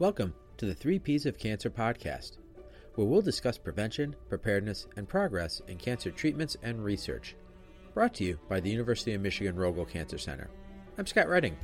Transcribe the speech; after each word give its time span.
Welcome 0.00 0.32
to 0.58 0.66
the 0.66 0.76
Three 0.76 1.00
Ps 1.00 1.26
of 1.26 1.40
Cancer 1.40 1.70
podcast, 1.70 2.38
where 2.94 3.04
we'll 3.04 3.20
discuss 3.20 3.58
prevention, 3.58 4.14
preparedness, 4.28 4.86
and 4.96 5.08
progress 5.08 5.60
in 5.66 5.76
cancer 5.76 6.12
treatments 6.12 6.56
and 6.62 6.84
research. 6.84 7.34
Brought 7.94 8.14
to 8.14 8.24
you 8.24 8.38
by 8.48 8.60
the 8.60 8.70
University 8.70 9.14
of 9.14 9.22
Michigan 9.22 9.56
Rogel 9.56 9.88
Cancer 9.88 10.16
Center. 10.16 10.50
I'm 10.98 11.06
Scott 11.06 11.28
Redding. 11.28 11.56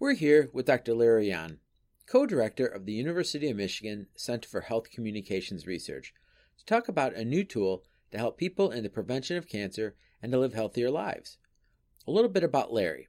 We're 0.00 0.14
here 0.14 0.50
with 0.52 0.66
Dr. 0.66 0.94
Larry 0.94 1.30
An, 1.30 1.60
co 2.08 2.26
director 2.26 2.66
of 2.66 2.86
the 2.86 2.92
University 2.92 3.48
of 3.48 3.56
Michigan 3.56 4.08
Center 4.16 4.48
for 4.48 4.62
Health 4.62 4.90
Communications 4.90 5.64
Research, 5.64 6.12
to 6.58 6.64
talk 6.64 6.88
about 6.88 7.14
a 7.14 7.24
new 7.24 7.44
tool 7.44 7.84
to 8.10 8.18
help 8.18 8.36
people 8.36 8.72
in 8.72 8.82
the 8.82 8.90
prevention 8.90 9.36
of 9.36 9.46
cancer 9.46 9.94
and 10.20 10.32
to 10.32 10.40
live 10.40 10.54
healthier 10.54 10.90
lives. 10.90 11.38
A 12.08 12.10
little 12.10 12.30
bit 12.30 12.42
about 12.42 12.72
Larry. 12.72 13.06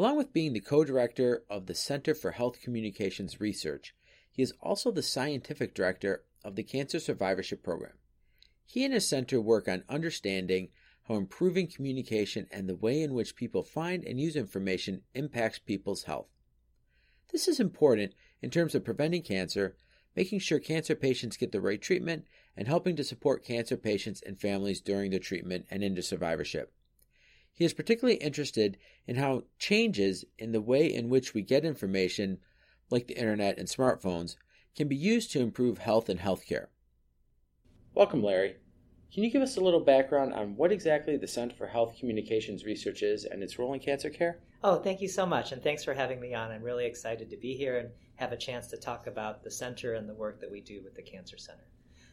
Along 0.00 0.16
with 0.16 0.32
being 0.32 0.54
the 0.54 0.60
co 0.60 0.82
director 0.82 1.44
of 1.50 1.66
the 1.66 1.74
Center 1.74 2.14
for 2.14 2.30
Health 2.30 2.62
Communications 2.62 3.38
Research, 3.38 3.94
he 4.32 4.40
is 4.40 4.54
also 4.58 4.90
the 4.90 5.02
scientific 5.02 5.74
director 5.74 6.24
of 6.42 6.56
the 6.56 6.62
Cancer 6.62 6.98
Survivorship 6.98 7.62
Program. 7.62 7.98
He 8.64 8.82
and 8.82 8.94
his 8.94 9.06
center 9.06 9.42
work 9.42 9.68
on 9.68 9.84
understanding 9.90 10.70
how 11.06 11.16
improving 11.16 11.66
communication 11.66 12.46
and 12.50 12.66
the 12.66 12.74
way 12.74 13.02
in 13.02 13.12
which 13.12 13.36
people 13.36 13.62
find 13.62 14.02
and 14.02 14.18
use 14.18 14.36
information 14.36 15.02
impacts 15.12 15.58
people's 15.58 16.04
health. 16.04 16.30
This 17.30 17.46
is 17.46 17.60
important 17.60 18.14
in 18.40 18.48
terms 18.48 18.74
of 18.74 18.86
preventing 18.86 19.20
cancer, 19.20 19.76
making 20.16 20.38
sure 20.38 20.60
cancer 20.60 20.94
patients 20.94 21.36
get 21.36 21.52
the 21.52 21.60
right 21.60 21.82
treatment, 21.82 22.24
and 22.56 22.66
helping 22.66 22.96
to 22.96 23.04
support 23.04 23.44
cancer 23.44 23.76
patients 23.76 24.22
and 24.24 24.40
families 24.40 24.80
during 24.80 25.10
their 25.10 25.20
treatment 25.20 25.66
and 25.70 25.84
into 25.84 26.00
survivorship. 26.00 26.72
He 27.54 27.66
is 27.66 27.74
particularly 27.74 28.16
interested 28.16 28.78
in 29.06 29.16
how 29.16 29.44
changes 29.58 30.24
in 30.38 30.52
the 30.52 30.62
way 30.62 30.86
in 30.86 31.10
which 31.10 31.34
we 31.34 31.42
get 31.42 31.62
information, 31.64 32.38
like 32.88 33.06
the 33.06 33.18
internet 33.18 33.58
and 33.58 33.68
smartphones, 33.68 34.36
can 34.74 34.88
be 34.88 34.96
used 34.96 35.30
to 35.32 35.40
improve 35.40 35.76
health 35.76 36.08
and 36.08 36.20
healthcare. 36.20 36.68
Welcome, 37.94 38.22
Larry. 38.22 38.56
Can 39.12 39.24
you 39.24 39.30
give 39.30 39.42
us 39.42 39.56
a 39.56 39.60
little 39.60 39.80
background 39.80 40.32
on 40.32 40.56
what 40.56 40.72
exactly 40.72 41.16
the 41.16 41.26
Center 41.26 41.54
for 41.54 41.66
Health 41.66 41.96
Communications 41.98 42.64
Research 42.64 43.02
is 43.02 43.26
and 43.26 43.42
its 43.42 43.58
role 43.58 43.74
in 43.74 43.80
cancer 43.80 44.08
care? 44.08 44.38
Oh, 44.62 44.76
thank 44.76 45.00
you 45.00 45.08
so 45.08 45.26
much, 45.26 45.52
and 45.52 45.62
thanks 45.62 45.84
for 45.84 45.92
having 45.92 46.18
me 46.18 46.32
on. 46.32 46.50
I'm 46.50 46.62
really 46.62 46.86
excited 46.86 47.28
to 47.28 47.36
be 47.36 47.54
here 47.54 47.78
and 47.78 47.90
have 48.14 48.32
a 48.32 48.36
chance 48.36 48.68
to 48.68 48.76
talk 48.76 49.06
about 49.06 49.42
the 49.42 49.50
center 49.50 49.94
and 49.94 50.08
the 50.08 50.14
work 50.14 50.40
that 50.40 50.50
we 50.50 50.60
do 50.60 50.80
with 50.82 50.94
the 50.94 51.02
Cancer 51.02 51.36
Center. 51.36 51.66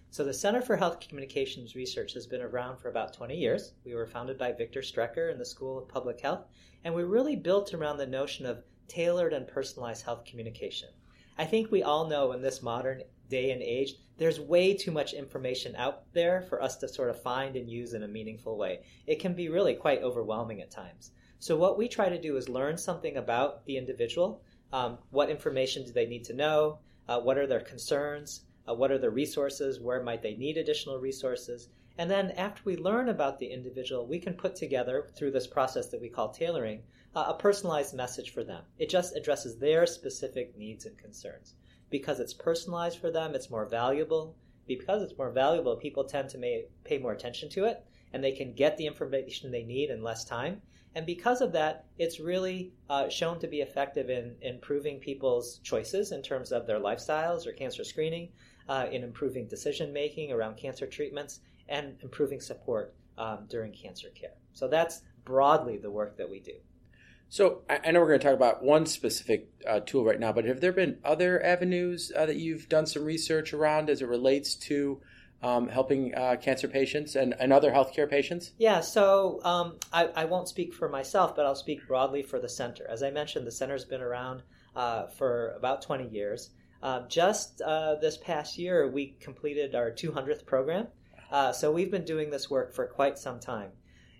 So, 0.09 0.23
the 0.23 0.33
Center 0.33 0.61
for 0.61 0.77
Health 0.77 1.01
Communications 1.01 1.75
Research 1.75 2.13
has 2.13 2.25
been 2.25 2.41
around 2.41 2.77
for 2.77 2.87
about 2.87 3.13
20 3.13 3.35
years. 3.35 3.73
We 3.83 3.93
were 3.93 4.07
founded 4.07 4.37
by 4.37 4.53
Victor 4.53 4.79
Strecher 4.81 5.29
in 5.29 5.37
the 5.37 5.45
School 5.45 5.77
of 5.77 5.89
Public 5.89 6.21
Health, 6.21 6.45
and 6.85 6.95
we 6.95 7.03
really 7.03 7.35
built 7.35 7.73
around 7.73 7.97
the 7.97 8.07
notion 8.07 8.45
of 8.45 8.63
tailored 8.87 9.33
and 9.33 9.45
personalized 9.45 10.05
health 10.05 10.23
communication. 10.23 10.89
I 11.37 11.43
think 11.43 11.69
we 11.69 11.83
all 11.83 12.07
know 12.07 12.31
in 12.31 12.41
this 12.41 12.63
modern 12.63 13.03
day 13.29 13.51
and 13.51 13.61
age, 13.61 13.95
there's 14.17 14.39
way 14.39 14.73
too 14.73 14.91
much 14.91 15.13
information 15.13 15.75
out 15.75 16.11
there 16.13 16.41
for 16.41 16.63
us 16.63 16.77
to 16.77 16.87
sort 16.87 17.09
of 17.09 17.21
find 17.21 17.57
and 17.57 17.69
use 17.69 17.93
in 17.93 18.03
a 18.03 18.07
meaningful 18.07 18.57
way. 18.57 18.85
It 19.05 19.19
can 19.19 19.33
be 19.33 19.49
really 19.49 19.75
quite 19.75 20.01
overwhelming 20.01 20.61
at 20.61 20.71
times. 20.71 21.11
So, 21.39 21.57
what 21.57 21.77
we 21.77 21.89
try 21.89 22.07
to 22.07 22.19
do 22.19 22.37
is 22.37 22.47
learn 22.47 22.77
something 22.77 23.17
about 23.17 23.65
the 23.65 23.77
individual. 23.77 24.41
Um, 24.71 24.99
what 25.11 25.29
information 25.29 25.83
do 25.83 25.91
they 25.91 26.07
need 26.07 26.23
to 26.23 26.33
know? 26.33 26.79
Uh, 27.09 27.19
what 27.19 27.37
are 27.37 27.45
their 27.45 27.59
concerns? 27.59 28.45
Uh, 28.67 28.73
what 28.73 28.91
are 28.91 28.97
the 28.97 29.09
resources? 29.09 29.79
Where 29.79 30.03
might 30.03 30.21
they 30.21 30.35
need 30.35 30.57
additional 30.57 30.99
resources? 30.99 31.69
And 31.97 32.11
then 32.11 32.31
after 32.31 32.61
we 32.65 32.77
learn 32.77 33.09
about 33.09 33.39
the 33.39 33.47
individual, 33.47 34.05
we 34.05 34.19
can 34.19 34.33
put 34.33 34.55
together, 34.55 35.09
through 35.15 35.31
this 35.31 35.47
process 35.47 35.87
that 35.87 36.01
we 36.01 36.09
call 36.09 36.29
tailoring, 36.29 36.83
uh, 37.15 37.25
a 37.29 37.33
personalized 37.33 37.95
message 37.95 38.31
for 38.31 38.43
them. 38.43 38.63
It 38.77 38.89
just 38.89 39.15
addresses 39.15 39.57
their 39.57 39.87
specific 39.87 40.55
needs 40.57 40.85
and 40.85 40.97
concerns. 40.97 41.55
Because 41.89 42.19
it's 42.19 42.33
personalized 42.33 42.99
for 42.99 43.09
them, 43.09 43.33
it's 43.33 43.49
more 43.49 43.65
valuable. 43.65 44.35
Because 44.67 45.01
it's 45.01 45.17
more 45.17 45.31
valuable, 45.31 45.77
people 45.77 46.03
tend 46.03 46.29
to 46.29 46.37
may, 46.37 46.65
pay 46.83 46.97
more 46.97 47.13
attention 47.13 47.49
to 47.51 47.65
it, 47.65 47.83
and 48.11 48.23
they 48.23 48.33
can 48.33 48.53
get 48.53 48.77
the 48.77 48.85
information 48.85 49.49
they 49.49 49.63
need 49.63 49.89
in 49.89 50.03
less 50.03 50.25
time. 50.25 50.61
And 50.93 51.05
because 51.05 51.41
of 51.41 51.51
that, 51.53 51.85
it's 51.97 52.19
really 52.19 52.73
uh, 52.89 53.07
shown 53.09 53.39
to 53.39 53.47
be 53.47 53.61
effective 53.61 54.09
in 54.09 54.35
improving 54.41 54.99
people's 54.99 55.59
choices 55.59 56.11
in 56.11 56.21
terms 56.21 56.51
of 56.51 56.67
their 56.67 56.79
lifestyles 56.79 57.47
or 57.47 57.53
cancer 57.53 57.83
screening, 57.83 58.29
uh, 58.69 58.87
in 58.91 59.03
improving 59.03 59.47
decision 59.47 59.93
making 59.93 60.31
around 60.31 60.57
cancer 60.57 60.87
treatments 60.87 61.39
and 61.69 61.95
improving 62.01 62.39
support 62.39 62.93
um, 63.17 63.45
during 63.49 63.71
cancer 63.71 64.09
care. 64.09 64.33
So 64.53 64.67
that's 64.67 65.01
broadly 65.25 65.77
the 65.77 65.91
work 65.91 66.17
that 66.17 66.29
we 66.29 66.39
do. 66.39 66.53
So 67.29 67.63
I 67.69 67.91
know 67.91 67.99
we're 67.99 68.07
going 68.07 68.19
to 68.21 68.25
talk 68.25 68.35
about 68.35 68.63
one 68.63 68.85
specific 68.85 69.49
uh, 69.67 69.81
tool 69.81 70.05
right 70.05 70.19
now, 70.19 70.31
but 70.31 70.45
have 70.45 70.61
there 70.61 70.71
been 70.71 70.97
other 71.03 71.43
avenues 71.43 72.09
uh, 72.15 72.25
that 72.25 72.37
you've 72.37 72.69
done 72.69 72.85
some 72.85 73.03
research 73.03 73.53
around 73.53 73.89
as 73.89 74.01
it 74.01 74.07
relates 74.07 74.55
to 74.55 75.01
um, 75.43 75.67
helping 75.67 76.15
uh, 76.15 76.37
cancer 76.41 76.69
patients 76.69 77.15
and, 77.15 77.35
and 77.37 77.51
other 77.51 77.71
healthcare 77.71 78.09
patients? 78.09 78.51
Yeah, 78.57 78.79
so 78.79 79.41
um, 79.43 79.75
I, 79.91 80.05
I, 80.05 80.25
won't 80.25 80.47
speak 80.47 80.73
for 80.73 80.89
myself, 80.89 81.35
but 81.35 81.45
I'll 81.45 81.55
speak 81.55 81.87
broadly 81.87 82.23
for 82.23 82.39
the 82.39 82.49
center. 82.49 82.87
As 82.89 83.03
I 83.03 83.11
mentioned, 83.11 83.45
the 83.45 83.51
center's 83.51 83.85
been 83.85 84.01
around 84.01 84.41
uh, 84.75 85.07
for 85.07 85.51
about 85.51 85.81
20 85.81 86.07
years. 86.07 86.49
Uh, 86.81 87.07
just 87.07 87.61
uh, 87.61 87.95
this 87.95 88.17
past 88.17 88.57
year, 88.57 88.87
we 88.87 89.15
completed 89.19 89.75
our 89.75 89.91
200th 89.91 90.45
program. 90.45 90.87
Uh, 91.31 91.51
so 91.51 91.71
we've 91.71 91.91
been 91.91 92.05
doing 92.05 92.29
this 92.29 92.49
work 92.49 92.73
for 92.73 92.85
quite 92.85 93.17
some 93.17 93.39
time. 93.39 93.71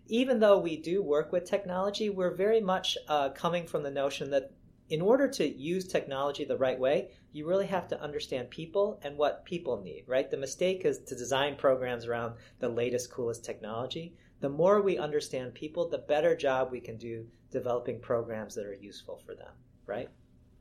Even 0.08 0.40
though 0.40 0.58
we 0.58 0.78
do 0.78 1.02
work 1.02 1.32
with 1.32 1.46
technology, 1.46 2.10
we're 2.10 2.34
very 2.34 2.62
much 2.62 2.98
uh, 3.08 3.30
coming 3.30 3.68
from 3.68 3.84
the 3.84 3.92
notion 3.92 4.32
that 4.32 4.52
in 4.90 5.02
order 5.02 5.28
to 5.28 5.48
use 5.48 5.86
technology 5.86 6.46
the 6.46 6.58
right 6.58 6.80
way, 6.80 7.10
you 7.34 7.46
really 7.46 7.68
have 7.68 7.88
to 7.90 8.02
understand 8.02 8.50
people 8.50 9.00
and 9.04 9.18
what 9.18 9.44
people 9.44 9.82
need, 9.82 10.06
right? 10.08 10.32
The 10.32 10.38
mistake 10.38 10.86
is 10.86 11.00
to 11.00 11.16
design 11.16 11.58
programs 11.58 12.06
around 12.06 12.36
the 12.60 12.70
latest, 12.70 13.12
coolest 13.12 13.44
technology. 13.44 14.16
The 14.40 14.50
more 14.50 14.82
we 14.82 14.98
understand 14.98 15.54
people, 15.54 15.90
the 15.90 15.98
better 15.98 16.36
job 16.36 16.72
we 16.72 16.80
can 16.80 16.98
do 16.98 17.28
developing 17.52 18.00
programs 18.00 18.56
that 18.56 18.66
are 18.66 18.74
useful 18.74 19.22
for 19.26 19.36
them, 19.36 19.52
right? 19.86 20.10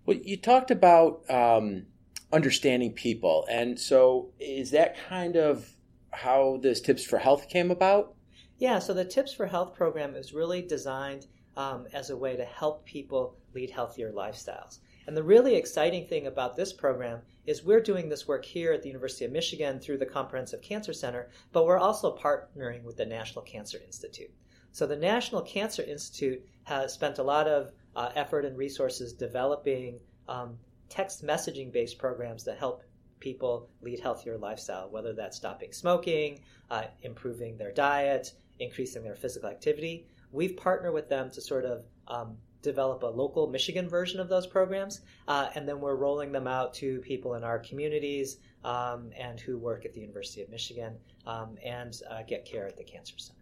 Well, 0.07 0.19
you 0.23 0.37
talked 0.37 0.71
about 0.71 1.29
um, 1.29 1.87
understanding 2.33 2.93
people, 2.93 3.45
and 3.51 3.79
so 3.79 4.31
is 4.39 4.71
that 4.71 4.97
kind 5.09 5.37
of 5.37 5.75
how 6.13 6.61
this 6.63 6.81
Tips 6.81 7.05
for 7.05 7.19
Health 7.19 7.49
came 7.49 7.73
about? 7.73 8.15
Yeah, 8.57 8.79
so 8.79 8.95
the 8.95 9.05
Tips 9.05 9.35
for 9.35 9.47
Health 9.47 9.75
program 9.75 10.15
is 10.15 10.33
really 10.33 10.63
designed 10.63 11.27
um, 11.57 11.89
as 11.93 12.11
a 12.11 12.17
way 12.17 12.37
to 12.37 12.45
help 12.45 12.85
people 12.85 13.37
lead 13.53 13.71
healthier 13.71 14.13
lifestyles. 14.13 14.79
And 15.09 15.17
the 15.17 15.25
really 15.25 15.57
exciting 15.57 16.07
thing 16.07 16.29
about 16.29 16.55
this 16.55 16.73
program 16.73 17.23
is 17.45 17.65
we're 17.65 17.83
doing 17.83 18.09
this 18.09 18.29
work 18.29 18.45
here 18.45 18.73
at 18.73 18.83
the 18.83 18.89
University 18.89 19.25
of 19.25 19.33
Michigan 19.33 19.81
through 19.81 19.99
the 19.99 20.07
Comprehensive 20.07 20.63
Cancer 20.63 20.93
Center, 20.93 21.31
but 21.53 21.67
we're 21.67 21.79
also 21.79 22.17
partnering 22.17 22.85
with 22.85 22.97
the 22.97 23.07
National 23.07 23.43
Cancer 23.43 23.79
Institute. 23.85 24.31
So 24.71 24.87
the 24.87 24.97
National 24.97 25.43
Cancer 25.43 25.83
Institute 25.83 26.45
has 26.65 26.93
spent 26.93 27.19
a 27.19 27.25
lot 27.25 27.49
of 27.49 27.73
uh, 27.97 28.11
effort 28.15 28.45
and 28.45 28.57
resources 28.57 29.13
developing 29.13 29.99
um, 30.29 30.57
text 30.89 31.25
messaging 31.25 31.73
based 31.73 31.99
programs 31.99 32.45
that 32.45 32.59
help 32.59 32.83
people 33.19 33.69
lead 33.81 33.99
healthier 33.99 34.37
lifestyle, 34.37 34.89
whether 34.91 35.13
that's 35.13 35.37
stopping 35.37 35.73
smoking, 35.73 36.41
uh, 36.71 36.85
improving 37.03 37.57
their 37.57 37.73
diet, 37.73 38.33
increasing 38.61 39.03
their 39.03 39.17
physical 39.17 39.49
activity. 39.49 40.07
We've 40.31 40.57
partnered 40.57 40.93
with 40.93 41.09
them 41.09 41.31
to 41.31 41.41
sort 41.41 41.65
of 41.65 41.85
um, 42.07 42.37
develop 42.63 43.03
a 43.03 43.07
local 43.07 43.47
Michigan 43.47 43.89
version 43.89 44.21
of 44.21 44.29
those 44.29 44.47
programs, 44.47 45.01
uh, 45.29 45.49
and 45.55 45.67
then 45.67 45.81
we're 45.81 45.95
rolling 45.97 46.33
them 46.33 46.47
out 46.47 46.75
to 46.75 46.99
people 47.01 47.35
in 47.35 47.45
our 47.45 47.59
communities 47.59 48.39
um, 48.65 49.11
and 49.17 49.41
who 49.41 49.57
work 49.57 49.87
at 49.87 49.95
the 49.95 50.01
University 50.01 50.43
of 50.43 50.51
Michigan 50.51 50.95
um, 51.27 51.57
and 51.65 52.01
uh, 52.11 52.23
get 52.23 52.45
care 52.45 52.67
at 52.67 52.77
the 52.77 52.85
Cancer 52.85 53.15
Center. 53.17 53.36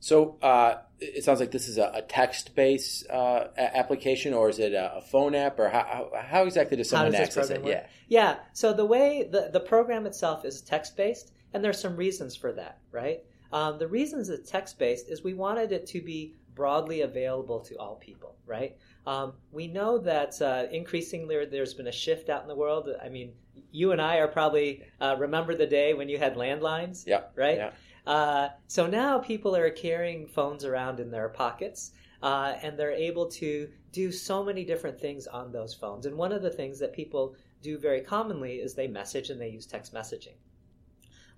So 0.00 0.38
uh, 0.42 0.76
it 1.00 1.24
sounds 1.24 1.40
like 1.40 1.50
this 1.50 1.68
is 1.68 1.78
a, 1.78 1.90
a 1.94 2.02
text-based 2.02 3.08
uh, 3.10 3.44
application, 3.56 4.34
or 4.34 4.48
is 4.48 4.58
it 4.58 4.72
a, 4.72 5.02
phone 5.10 5.34
app, 5.34 5.58
or 5.58 5.68
how, 5.68 6.10
how 6.20 6.44
exactly 6.44 6.76
does 6.76 6.90
someone 6.90 7.12
does 7.12 7.20
access 7.20 7.50
it? 7.50 7.62
Work? 7.62 7.72
Yeah, 7.72 7.86
yeah. 8.08 8.36
So 8.52 8.72
the 8.72 8.84
way 8.84 9.28
the 9.30 9.50
the 9.52 9.60
program 9.60 10.06
itself 10.06 10.44
is 10.44 10.60
text-based, 10.60 11.32
and 11.52 11.64
there's 11.64 11.80
some 11.80 11.96
reasons 11.96 12.36
for 12.36 12.52
that, 12.52 12.78
right? 12.92 13.22
Um, 13.52 13.78
the 13.78 13.88
reasons 13.88 14.28
it's 14.28 14.50
text-based 14.50 15.08
is 15.08 15.24
we 15.24 15.34
wanted 15.34 15.72
it 15.72 15.86
to 15.88 16.02
be 16.02 16.34
broadly 16.54 17.02
available 17.02 17.60
to 17.60 17.76
all 17.76 17.94
people, 17.96 18.36
right? 18.46 18.76
Um, 19.06 19.34
we 19.52 19.68
know 19.68 19.98
that 19.98 20.40
uh, 20.42 20.66
increasingly 20.70 21.46
there's 21.46 21.72
been 21.72 21.86
a 21.86 21.92
shift 21.92 22.28
out 22.28 22.42
in 22.42 22.48
the 22.48 22.56
world. 22.56 22.88
I 23.02 23.08
mean, 23.08 23.32
you 23.70 23.92
and 23.92 24.02
I 24.02 24.16
are 24.16 24.28
probably 24.28 24.82
uh, 25.00 25.16
remember 25.18 25.54
the 25.54 25.66
day 25.66 25.94
when 25.94 26.08
you 26.08 26.18
had 26.18 26.34
landlines, 26.34 27.06
yeah, 27.06 27.22
right? 27.34 27.56
Yeah. 27.56 27.70
Uh, 28.08 28.48
so 28.66 28.86
now 28.86 29.18
people 29.18 29.54
are 29.54 29.70
carrying 29.70 30.26
phones 30.26 30.64
around 30.64 30.98
in 30.98 31.10
their 31.10 31.28
pockets. 31.28 31.92
Uh, 32.20 32.54
and 32.62 32.76
they're 32.76 32.90
able 32.90 33.28
to 33.28 33.68
do 33.92 34.10
so 34.10 34.42
many 34.42 34.64
different 34.64 35.00
things 35.00 35.26
on 35.28 35.52
those 35.52 35.72
phones. 35.72 36.04
And 36.04 36.16
one 36.16 36.32
of 36.32 36.42
the 36.42 36.50
things 36.50 36.80
that 36.80 36.92
people 36.92 37.36
do 37.62 37.78
very 37.78 38.00
commonly 38.00 38.56
is 38.56 38.74
they 38.74 38.88
message 38.88 39.30
and 39.30 39.40
they 39.40 39.50
use 39.50 39.66
text 39.66 39.94
messaging. 39.94 40.34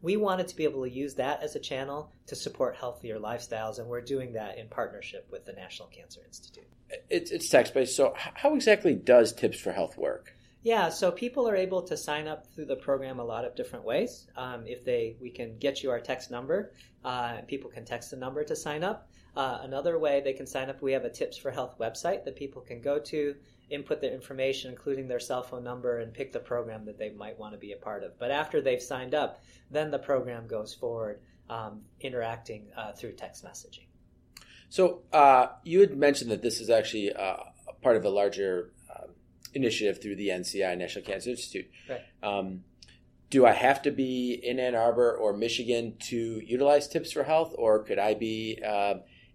We 0.02 0.16
wanted 0.16 0.48
to 0.48 0.56
be 0.56 0.64
able 0.64 0.82
to 0.84 0.90
use 0.90 1.16
that 1.16 1.42
as 1.42 1.54
a 1.54 1.60
channel 1.60 2.12
to 2.28 2.34
support 2.34 2.76
healthier 2.76 3.18
lifestyles, 3.18 3.78
and 3.78 3.86
we're 3.86 4.00
doing 4.00 4.32
that 4.32 4.56
in 4.56 4.68
partnership 4.68 5.28
with 5.30 5.44
the 5.44 5.52
National 5.52 5.88
Cancer 5.88 6.22
Institute. 6.26 6.64
It's, 7.10 7.30
it's 7.30 7.50
text 7.50 7.74
based. 7.74 7.94
So, 7.94 8.14
how 8.16 8.54
exactly 8.54 8.94
does 8.94 9.34
Tips 9.34 9.60
for 9.60 9.72
Health 9.72 9.98
work? 9.98 10.34
Yeah, 10.62 10.90
so 10.90 11.10
people 11.10 11.48
are 11.48 11.56
able 11.56 11.82
to 11.84 11.96
sign 11.96 12.28
up 12.28 12.46
through 12.46 12.66
the 12.66 12.76
program 12.76 13.18
a 13.18 13.24
lot 13.24 13.46
of 13.46 13.56
different 13.56 13.84
ways. 13.84 14.28
Um, 14.36 14.66
if 14.66 14.84
they, 14.84 15.16
we 15.18 15.30
can 15.30 15.56
get 15.56 15.82
you 15.82 15.90
our 15.90 16.00
text 16.00 16.30
number, 16.30 16.72
uh, 17.02 17.38
people 17.48 17.70
can 17.70 17.86
text 17.86 18.10
the 18.10 18.18
number 18.18 18.44
to 18.44 18.54
sign 18.54 18.84
up. 18.84 19.08
Uh, 19.34 19.60
another 19.62 19.98
way 19.98 20.20
they 20.20 20.34
can 20.34 20.46
sign 20.46 20.68
up, 20.68 20.82
we 20.82 20.92
have 20.92 21.04
a 21.04 21.10
Tips 21.10 21.38
for 21.38 21.50
Health 21.50 21.78
website 21.78 22.24
that 22.24 22.36
people 22.36 22.60
can 22.60 22.82
go 22.82 22.98
to, 22.98 23.36
input 23.70 24.02
their 24.02 24.12
information, 24.12 24.70
including 24.70 25.08
their 25.08 25.20
cell 25.20 25.42
phone 25.42 25.64
number, 25.64 26.00
and 26.00 26.12
pick 26.12 26.30
the 26.32 26.40
program 26.40 26.84
that 26.84 26.98
they 26.98 27.10
might 27.10 27.38
want 27.38 27.54
to 27.54 27.58
be 27.58 27.72
a 27.72 27.76
part 27.76 28.02
of. 28.02 28.18
But 28.18 28.30
after 28.30 28.60
they've 28.60 28.82
signed 28.82 29.14
up, 29.14 29.42
then 29.70 29.90
the 29.90 29.98
program 29.98 30.46
goes 30.46 30.74
forward, 30.74 31.20
um, 31.48 31.82
interacting 32.00 32.66
uh, 32.76 32.92
through 32.92 33.12
text 33.12 33.44
messaging. 33.44 33.86
So 34.68 35.02
uh, 35.12 35.46
you 35.64 35.80
had 35.80 35.96
mentioned 35.96 36.30
that 36.32 36.42
this 36.42 36.60
is 36.60 36.68
actually 36.68 37.12
uh, 37.12 37.36
part 37.80 37.96
of 37.96 38.04
a 38.04 38.10
larger 38.10 38.72
initiative 39.54 40.00
through 40.02 40.16
the 40.16 40.28
NCI 40.28 40.76
National 40.76 41.04
Cancer 41.04 41.30
Institute. 41.30 41.70
Right. 41.88 42.00
Um, 42.22 42.64
do 43.30 43.46
I 43.46 43.52
have 43.52 43.82
to 43.82 43.90
be 43.92 44.40
in 44.42 44.58
Ann 44.58 44.74
Arbor 44.74 45.16
or 45.16 45.32
Michigan 45.32 45.94
to 46.00 46.16
utilize 46.44 46.88
Tips 46.88 47.12
for 47.12 47.22
Health, 47.22 47.54
or 47.56 47.84
could 47.84 47.98
I 47.98 48.14
be 48.14 48.60
uh, 48.66 48.94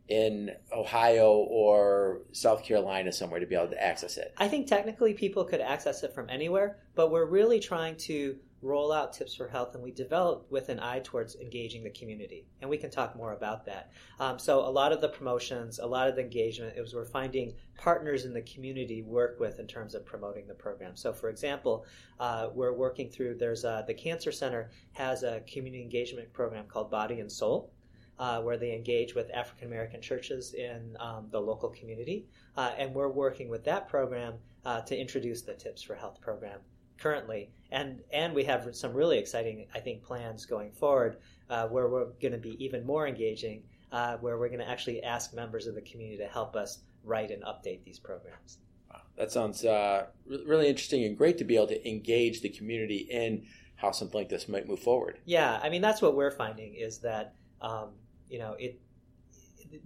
in 0.10 0.52
Ohio 0.76 1.32
or 1.32 2.22
South 2.34 2.64
Carolina 2.64 3.12
somewhere 3.12 3.40
to 3.40 3.46
be 3.46 3.56
able 3.56 3.70
to 3.70 3.82
access 3.82 4.18
it? 4.18 4.34
I 4.38 4.50
think 4.50 4.68
technically 4.68 5.14
people 5.14 5.46
could 5.46 5.62
access 5.62 6.04
it 6.04 6.14
from 6.14 6.30
anywhere, 6.30 6.80
but 6.94 7.10
we're 7.10 7.26
really 7.26 7.60
trying 7.60 7.96
to 7.98 8.38
roll 8.66 8.92
out 8.92 9.14
tips 9.14 9.36
for 9.36 9.48
health 9.48 9.76
and 9.76 9.84
we 9.84 9.92
develop 9.92 10.48
with 10.50 10.70
an 10.70 10.80
eye 10.80 11.00
towards 11.04 11.36
engaging 11.36 11.84
the 11.84 11.90
community 11.92 12.48
and 12.62 12.70
we 12.70 12.78
can 12.78 12.90
talk 12.90 13.16
more 13.16 13.34
about 13.34 13.64
that. 13.66 13.92
Um, 14.20 14.40
so 14.40 14.60
a 14.60 14.70
lot 14.70 14.92
of 14.92 15.02
the 15.02 15.10
promotions 15.10 15.78
a 15.80 15.86
lot 15.86 16.08
of 16.08 16.16
the 16.16 16.24
engagement 16.24 16.76
is 16.76 16.96
we're 16.96 17.06
finding 17.06 17.54
partners 17.78 18.26
in 18.26 18.34
the 18.34 18.42
community 18.42 19.04
work 19.04 19.40
with 19.40 19.60
in 19.60 19.68
terms 19.68 19.94
of 19.94 20.04
promoting 20.04 20.48
the 20.48 20.56
program. 20.56 20.96
So 20.96 21.14
for 21.14 21.30
example 21.30 21.86
uh, 22.20 22.50
we're 22.54 22.74
working 22.74 23.10
through 23.10 23.36
there's 23.36 23.66
a, 23.66 23.84
the 23.86 23.94
cancer 23.94 24.32
center 24.32 24.72
has 24.94 25.22
a 25.22 25.42
community 25.42 25.84
engagement 25.84 26.34
program 26.34 26.66
called 26.66 26.90
body 26.90 27.20
and 27.20 27.32
soul 27.32 27.72
uh, 28.18 28.42
where 28.42 28.58
they 28.58 28.74
engage 28.74 29.14
with 29.14 29.30
African 29.32 29.68
American 29.68 30.02
churches 30.02 30.54
in 30.54 30.98
um, 31.00 31.28
the 31.30 31.40
local 31.40 31.70
community. 31.70 32.26
Uh, 32.58 32.72
and 32.78 32.94
we're 32.96 33.10
working 33.10 33.50
with 33.50 33.64
that 33.66 33.88
program 33.88 34.34
uh, 34.66 34.82
to 34.82 34.98
introduce 34.98 35.44
the 35.44 35.54
Tips 35.54 35.84
for 35.84 35.94
Health 35.94 36.20
program 36.20 36.60
currently, 37.00 37.52
and 37.72 38.02
and 38.12 38.34
we 38.34 38.44
have 38.46 38.76
some 38.76 38.94
really 38.94 39.18
exciting, 39.18 39.68
I 39.74 39.80
think, 39.80 40.04
plans 40.04 40.46
going 40.46 40.72
forward 40.72 41.18
uh, 41.50 41.68
where 41.68 41.88
we're 41.88 42.06
going 42.22 42.32
to 42.32 42.38
be 42.38 42.64
even 42.64 42.86
more 42.86 43.08
engaging, 43.08 43.64
uh, 43.92 44.18
where 44.18 44.38
we're 44.38 44.50
going 44.50 44.60
to 44.60 44.70
actually 44.70 45.04
ask 45.04 45.34
members 45.34 45.68
of 45.68 45.76
the 45.76 45.82
community 45.82 46.18
to 46.18 46.28
help 46.28 46.56
us 46.56 46.80
write 47.04 47.32
and 47.32 47.44
update 47.44 47.84
these 47.84 48.00
programs. 48.00 48.60
Wow, 48.92 49.02
that 49.18 49.32
sounds 49.32 49.64
uh, 49.64 50.08
really 50.46 50.68
interesting 50.68 51.04
and 51.04 51.18
great 51.18 51.38
to 51.38 51.44
be 51.44 51.56
able 51.56 51.68
to 51.68 51.88
engage 51.88 52.42
the 52.42 52.50
community 52.50 53.08
in 53.10 53.46
how 53.76 53.92
something 53.92 54.20
like 54.20 54.30
this 54.30 54.48
might 54.48 54.68
move 54.68 54.80
forward. 54.80 55.20
Yeah, 55.26 55.60
I 55.62 55.70
mean 55.70 55.82
that's 55.82 56.02
what 56.02 56.16
we're 56.16 56.32
finding 56.32 56.76
is 56.76 57.00
that 57.00 57.36
um, 57.62 57.90
you 58.30 58.40
know 58.40 58.56
it. 58.60 58.80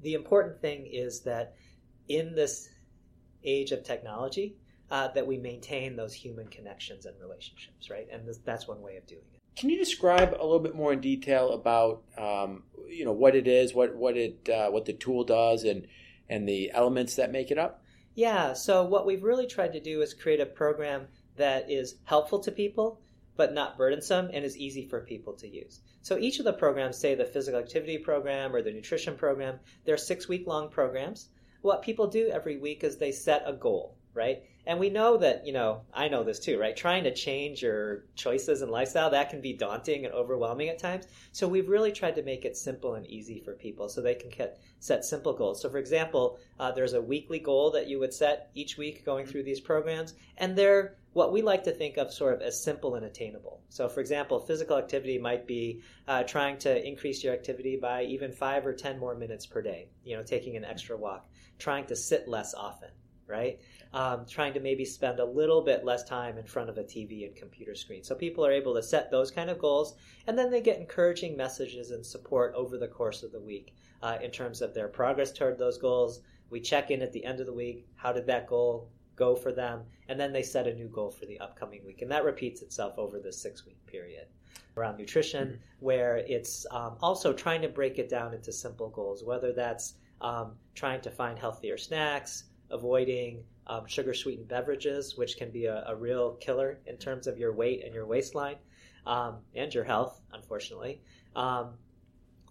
The 0.04 0.14
important 0.14 0.62
thing 0.62 0.86
is 0.86 1.22
that 1.22 1.56
in 2.08 2.36
this 2.36 2.70
age 3.44 3.72
of 3.72 3.84
technology, 3.84 4.56
uh, 4.92 5.10
that 5.10 5.26
we 5.26 5.38
maintain 5.38 5.96
those 5.96 6.14
human 6.14 6.48
connections 6.48 7.06
and 7.06 7.16
relationships, 7.20 7.90
right? 7.90 8.08
And 8.12 8.28
this, 8.28 8.38
that's 8.44 8.68
one 8.68 8.82
way 8.82 8.98
of 8.98 9.06
doing 9.08 9.22
it. 9.34 9.40
Can 9.56 9.70
you 9.70 9.78
describe 9.78 10.34
a 10.34 10.44
little 10.44 10.60
bit 10.60 10.76
more 10.76 10.94
in 10.94 11.02
detail 11.02 11.52
about 11.52 12.04
um, 12.18 12.64
you 12.88 13.06
know 13.06 13.12
what 13.12 13.36
it 13.36 13.48
is, 13.48 13.74
what 13.74 13.96
what 13.96 14.16
it 14.16 14.50
uh, 14.50 14.70
what 14.70 14.86
the 14.86 14.94
tool 14.94 15.24
does, 15.24 15.64
and 15.64 15.88
and 16.30 16.48
the 16.48 16.72
elements 16.72 17.16
that 17.16 17.32
make 17.32 17.52
it 17.52 17.58
up? 17.58 17.84
Yeah. 18.16 18.54
So 18.54 18.86
what 18.86 19.06
we've 19.06 19.24
really 19.24 19.48
tried 19.48 19.74
to 19.74 19.80
do 19.80 20.02
is 20.02 20.14
create 20.14 20.40
a 20.40 20.46
program 20.46 21.08
that 21.36 21.70
is 21.70 21.96
helpful 22.04 22.40
to 22.40 22.52
people, 22.52 23.02
but 23.36 23.54
not 23.54 23.78
burdensome 23.78 24.30
and 24.34 24.44
is 24.44 24.58
easy 24.58 24.88
for 24.88 25.02
people 25.02 25.34
to 25.34 25.48
use. 25.48 25.82
So 26.02 26.18
each 26.18 26.40
of 26.40 26.46
the 26.46 26.54
programs, 26.54 26.98
say 26.98 27.16
the 27.16 27.26
physical 27.26 27.60
activity 27.60 27.98
program 27.98 28.56
or 28.56 28.62
the 28.62 28.72
nutrition 28.72 29.16
program, 29.16 29.60
they're 29.86 29.98
six 29.98 30.28
week 30.28 30.48
long 30.48 30.70
programs. 30.70 31.30
What 31.62 31.82
people 31.82 32.08
do 32.08 32.30
every 32.30 32.58
week 32.58 32.84
is 32.84 32.98
they 32.98 33.12
set 33.12 33.44
a 33.46 33.54
goal, 33.54 33.98
right? 34.14 34.44
And 34.70 34.80
we 34.80 34.92
know 34.92 35.18
that, 35.18 35.48
you 35.48 35.52
know, 35.52 35.82
I 35.96 36.10
know 36.10 36.24
this 36.24 36.38
too, 36.38 36.60
right? 36.60 36.78
Trying 36.78 37.06
to 37.06 37.12
change 37.12 37.64
your 37.64 38.04
choices 38.14 38.62
and 38.62 38.70
lifestyle, 38.70 39.10
that 39.10 39.32
can 39.32 39.42
be 39.42 39.54
daunting 39.54 40.06
and 40.06 40.14
overwhelming 40.14 40.70
at 40.70 40.78
times. 40.78 41.08
So 41.32 41.48
we've 41.48 41.68
really 41.68 41.92
tried 41.92 42.18
to 42.18 42.22
make 42.22 42.46
it 42.46 42.56
simple 42.56 42.94
and 42.94 43.04
easy 43.08 43.40
for 43.40 43.54
people 43.54 43.90
so 43.90 44.00
they 44.00 44.14
can 44.14 44.30
get, 44.30 44.60
set 44.78 45.04
simple 45.04 45.34
goals. 45.34 45.60
So, 45.60 45.72
for 45.72 45.80
example, 45.80 46.38
uh, 46.60 46.72
there's 46.72 46.94
a 46.94 47.02
weekly 47.02 47.40
goal 47.40 47.72
that 47.72 47.88
you 47.88 47.98
would 47.98 48.14
set 48.14 48.52
each 48.54 48.78
week 48.78 49.04
going 49.04 49.26
through 49.26 49.42
these 49.42 49.60
programs, 49.60 50.14
and 50.38 50.56
they're 50.56 50.98
what 51.14 51.34
we 51.34 51.42
like 51.42 51.64
to 51.64 51.72
think 51.72 51.98
of 51.98 52.14
sort 52.14 52.36
of 52.36 52.42
as 52.44 52.64
simple 52.64 52.94
and 52.94 53.08
attainable. 53.08 53.64
So, 53.70 53.90
for 53.90 54.02
example, 54.02 54.40
physical 54.40 54.78
activity 54.78 55.18
might 55.18 55.48
be 55.48 55.82
uh, 56.08 56.22
trying 56.26 56.60
to 56.60 56.88
increase 56.88 57.24
your 57.24 57.34
activity 57.34 57.76
by 57.76 58.04
even 58.04 58.32
five 58.32 58.68
or 58.68 58.74
10 58.74 59.00
more 59.00 59.16
minutes 59.16 59.48
per 59.48 59.64
day, 59.64 59.90
you 60.04 60.16
know, 60.16 60.22
taking 60.22 60.58
an 60.58 60.64
extra 60.64 60.96
walk, 60.96 61.28
trying 61.58 61.88
to 61.88 61.96
sit 61.96 62.28
less 62.28 62.54
often, 62.54 62.92
right? 63.26 63.60
Um, 63.94 64.26
trying 64.30 64.54
to 64.54 64.60
maybe 64.60 64.86
spend 64.86 65.20
a 65.20 65.26
little 65.26 65.62
bit 65.62 65.84
less 65.84 66.04
time 66.04 66.38
in 66.38 66.46
front 66.46 66.70
of 66.70 66.78
a 66.78 66.84
TV 66.84 67.26
and 67.26 67.36
computer 67.36 67.74
screen. 67.74 68.04
So 68.04 68.14
people 68.14 68.46
are 68.46 68.52
able 68.52 68.76
to 68.76 68.84
set 68.84 69.10
those 69.10 69.32
kind 69.32 69.50
of 69.50 69.58
goals, 69.58 69.96
and 70.28 70.38
then 70.38 70.52
they 70.52 70.62
get 70.62 70.80
encouraging 70.80 71.36
messages 71.36 71.92
and 71.92 72.06
support 72.06 72.54
over 72.56 72.78
the 72.78 72.88
course 72.88 73.24
of 73.24 73.32
the 73.32 73.40
week 73.40 73.74
uh, 74.04 74.18
in 74.22 74.32
terms 74.32 74.62
of 74.62 74.74
their 74.74 74.88
progress 74.88 75.32
toward 75.32 75.58
those 75.58 75.78
goals. 75.78 76.22
We 76.50 76.60
check 76.60 76.92
in 76.92 77.02
at 77.02 77.12
the 77.14 77.26
end 77.26 77.40
of 77.40 77.48
the 77.48 77.54
week. 77.54 77.88
How 77.96 78.12
did 78.12 78.28
that 78.28 78.48
goal 78.48 78.90
go 79.16 79.36
for 79.36 79.52
them? 79.52 79.84
And 80.08 80.20
then 80.20 80.34
they 80.34 80.44
set 80.44 80.68
a 80.68 80.74
new 80.74 80.88
goal 80.88 81.12
for 81.12 81.26
the 81.26 81.40
upcoming 81.40 81.86
week. 81.86 82.02
And 82.02 82.12
that 82.12 82.26
repeats 82.26 82.62
itself 82.62 82.98
over 82.98 83.20
the 83.20 83.34
six 83.34 83.66
week 83.66 83.84
period. 83.86 84.28
Around 84.78 84.98
nutrition, 84.98 85.48
mm-hmm. 85.48 85.86
where 85.86 86.18
it's 86.18 86.66
um, 86.72 86.96
also 87.02 87.34
trying 87.34 87.62
to 87.64 87.68
break 87.68 88.00
it 88.00 88.10
down 88.10 88.34
into 88.34 88.52
simple 88.52 88.90
goals, 88.90 89.24
whether 89.24 89.52
that's 89.52 89.96
um, 90.22 90.54
trying 90.74 91.02
to 91.02 91.12
find 91.12 91.38
healthier 91.38 91.78
snacks, 91.78 92.46
avoiding 92.70 93.44
um, 93.70 93.86
sugar 93.86 94.16
sweetened 94.16 94.48
beverages, 94.48 95.16
which 95.16 95.38
can 95.38 95.52
be 95.52 95.66
a, 95.66 95.86
a, 95.88 95.96
real 95.96 96.34
killer 96.42 96.80
in 96.88 96.98
terms 96.98 97.28
of 97.28 97.38
your 97.38 97.54
weight 97.54 97.84
and 97.86 97.94
your 97.94 98.08
waistline 98.08 98.56
um, 99.06 99.38
and 99.56 99.72
your 99.74 99.84
health, 99.84 100.20
unfortunately. 100.34 101.02
Um, 101.36 101.76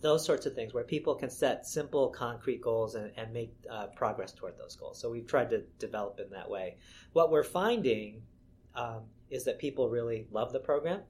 those 0.01 0.25
sorts 0.25 0.47
of 0.47 0.55
things 0.55 0.73
where 0.73 0.85
people 0.85 1.17
can 1.17 1.29
set 1.29 1.67
simple, 1.67 2.09
concrete 2.11 2.63
goals 2.63 2.95
and, 2.95 3.11
and 3.17 3.33
make 3.33 3.53
uh, 3.69 3.89
progress 3.89 4.33
toward 4.33 4.57
those 4.57 4.77
goals. 4.77 5.01
So 5.01 5.11
we've 5.11 5.27
tried 5.27 5.51
to 5.51 5.63
develop 5.81 6.21
in 6.21 6.31
that 6.31 6.49
way. 6.49 6.77
What 7.15 7.33
we're 7.33 7.43
finding 7.43 8.23
um, 8.77 9.03
is 9.29 9.45
that 9.45 9.59
people 9.59 9.89
really 9.89 10.29
love 10.31 10.53
the 10.53 10.61
program. 10.61 11.01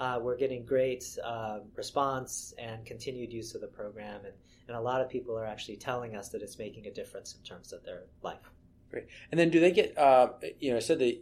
Uh, 0.00 0.18
we're 0.22 0.38
getting 0.38 0.64
great 0.64 1.04
uh, 1.22 1.58
response 1.76 2.54
and 2.56 2.86
continued 2.86 3.34
use 3.34 3.54
of 3.54 3.60
the 3.60 3.66
program, 3.66 4.24
and, 4.24 4.34
and 4.68 4.76
a 4.76 4.80
lot 4.80 5.02
of 5.02 5.10
people 5.10 5.36
are 5.36 5.44
actually 5.44 5.76
telling 5.76 6.16
us 6.16 6.30
that 6.30 6.40
it's 6.40 6.58
making 6.58 6.86
a 6.86 6.90
difference 6.90 7.34
in 7.34 7.42
terms 7.42 7.74
of 7.74 7.84
their 7.84 8.04
life. 8.22 8.50
Great. 8.90 9.06
And 9.30 9.38
then 9.38 9.50
do 9.50 9.60
they 9.60 9.70
get, 9.70 9.96
uh, 9.98 10.30
you 10.58 10.70
know, 10.70 10.76
I 10.76 10.80
said 10.80 10.98
they, 10.98 11.20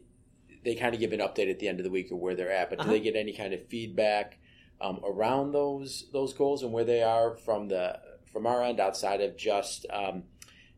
they 0.65 0.75
kind 0.75 0.95
of 0.95 1.01
give 1.01 1.13
an 1.13 1.21
update 1.21 1.51
at 1.51 1.59
the 1.59 1.69
end 1.69 1.81
of 1.81 1.85
the 1.85 1.91
week 1.91 2.11
of 2.11 2.19
where 2.19 2.35
they're 2.35 2.53
at, 2.53 2.71
but 2.71 2.79
do 2.79 2.83
uh-huh. 2.83 2.93
they 2.93 3.01
get 3.01 3.17
any 3.17 3.33
kind 3.33 3.53
of 3.53 3.67
feedback 3.69 4.39
um, 4.81 5.01
around 5.05 5.53
those 5.53 6.07
those 6.13 6.35
goals 6.35 6.63
and 6.63 6.73
where 6.73 6.85
they 6.85 7.03
are 7.03 7.37
from 7.37 7.69
the 7.69 7.99
from 8.33 8.47
our 8.47 8.63
end 8.63 8.81
outside 8.81 9.21
of 9.21 9.37
just 9.37 9.87
um, 9.91 10.25